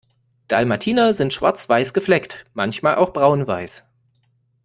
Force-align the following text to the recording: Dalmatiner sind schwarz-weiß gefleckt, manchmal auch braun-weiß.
Dalmatiner 0.47 1.13
sind 1.13 1.31
schwarz-weiß 1.31 1.93
gefleckt, 1.93 2.45
manchmal 2.55 2.95
auch 2.95 3.13
braun-weiß. 3.13 3.85